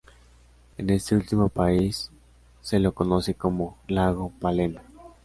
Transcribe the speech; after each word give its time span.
En 0.79 0.89
este 0.89 1.13
último 1.13 1.49
país 1.49 2.09
se 2.63 2.79
lo 2.79 2.91
conoce 2.95 3.35
como 3.35 3.77
Lago 3.87 4.31
Palena. 4.39 4.81